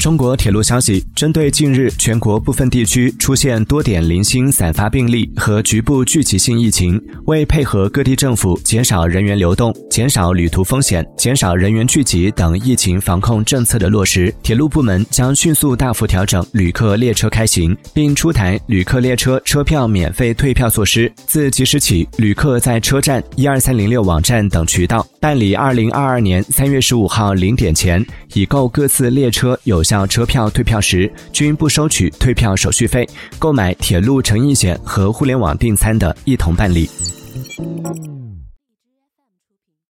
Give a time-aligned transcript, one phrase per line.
[0.00, 21.12] 中国铁路消息，针对近日全国部分地区出现多点零星散发病例和局部聚集性疫情，为配合各地政府减少人员流动、减少旅途风险、减少人员聚集等疫情防控政策的落实，铁路部门将迅速大幅调整旅客列车开行，并出台旅客列车车票免费退票措施。
[21.26, 29.84] 自即时起，旅客在车站、一二三零六网站等渠道办理二零二二年三月十五号零点前已购各次列车有。
[29.90, 33.04] 叫车票退票时，均不收取退票手续费。
[33.40, 36.88] 购买铁路乘意险和互联网订餐的，一同办理。